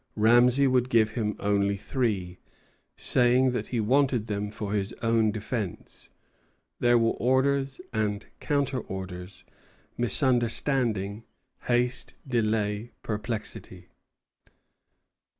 [0.15, 2.39] Ramesay would give him only three,
[2.95, 6.09] saying that he wanted them for his own defence.
[6.79, 9.45] There were orders and counter orders;
[9.99, 11.25] misunderstanding,
[11.65, 13.89] haste, delay, perplexity.